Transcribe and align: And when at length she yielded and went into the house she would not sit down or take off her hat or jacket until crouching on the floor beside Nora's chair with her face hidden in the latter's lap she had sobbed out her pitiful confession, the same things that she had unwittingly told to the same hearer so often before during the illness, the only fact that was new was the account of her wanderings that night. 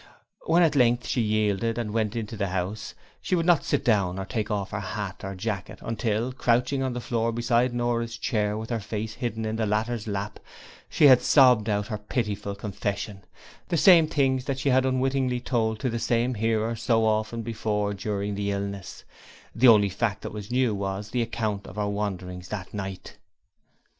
And 0.47 0.51
when 0.53 0.63
at 0.63 0.75
length 0.75 1.05
she 1.07 1.21
yielded 1.21 1.77
and 1.77 1.93
went 1.93 2.15
into 2.15 2.35
the 2.35 2.47
house 2.47 2.95
she 3.21 3.35
would 3.35 3.45
not 3.45 3.63
sit 3.63 3.85
down 3.85 4.17
or 4.17 4.25
take 4.25 4.49
off 4.49 4.71
her 4.71 4.79
hat 4.79 5.21
or 5.23 5.35
jacket 5.35 5.77
until 5.83 6.33
crouching 6.33 6.81
on 6.81 6.93
the 6.93 6.99
floor 6.99 7.31
beside 7.31 7.71
Nora's 7.71 8.17
chair 8.17 8.57
with 8.57 8.71
her 8.71 8.79
face 8.79 9.13
hidden 9.13 9.45
in 9.45 9.57
the 9.57 9.67
latter's 9.67 10.07
lap 10.07 10.39
she 10.89 11.05
had 11.05 11.21
sobbed 11.21 11.69
out 11.69 11.85
her 11.85 11.99
pitiful 11.99 12.55
confession, 12.55 13.23
the 13.67 13.77
same 13.77 14.07
things 14.07 14.45
that 14.45 14.57
she 14.57 14.69
had 14.69 14.87
unwittingly 14.87 15.39
told 15.39 15.79
to 15.81 15.89
the 15.91 15.99
same 15.99 16.33
hearer 16.33 16.75
so 16.75 17.05
often 17.05 17.43
before 17.43 17.93
during 17.93 18.33
the 18.33 18.49
illness, 18.49 19.03
the 19.53 19.67
only 19.67 19.89
fact 19.89 20.23
that 20.23 20.33
was 20.33 20.49
new 20.49 20.73
was 20.73 21.11
the 21.11 21.21
account 21.21 21.67
of 21.67 21.75
her 21.75 21.87
wanderings 21.87 22.47
that 22.47 22.73
night. 22.73 23.19